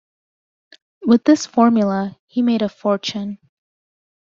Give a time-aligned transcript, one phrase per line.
[1.05, 3.37] With this formula, he made a fortune.